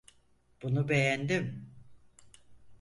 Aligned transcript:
Bunu 0.61 0.89
beğendim. 0.89 1.71